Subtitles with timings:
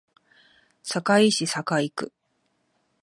[0.81, 2.11] 堺市堺区